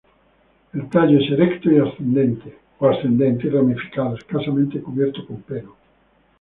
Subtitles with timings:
[0.73, 5.75] El tallo es erecto o ascendente y ramificado, escasamente cubierta con pelo.